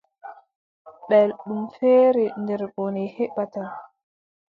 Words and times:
Belɗum 1.07 1.61
feere 1.77 2.25
nder 2.41 2.61
bone 2.73 3.03
heɓata. 3.15 3.63